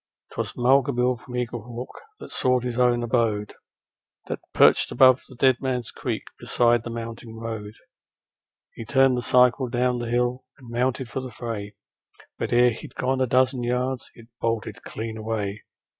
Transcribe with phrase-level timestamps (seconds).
[0.33, 3.53] 'Twas Mulga Bill, from Eaglehawk, that sought his own abode,
[4.25, 7.75] That perched above the Dead Man's Creek, beside the mountain road.
[8.73, 11.75] He turned the cycle down the hill and mounted for the fray,
[12.39, 15.65] But ere he'd gone a dozen yards it bolted clean away.